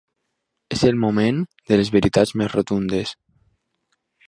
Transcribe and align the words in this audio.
És 0.75 0.85
el 0.87 0.97
moment 1.03 1.43
de 1.73 1.79
les 1.81 1.93
veritats 1.97 2.33
més 2.43 2.51
rotundes. 2.55 3.15